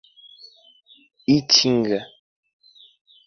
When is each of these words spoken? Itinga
Itinga 1.37 1.99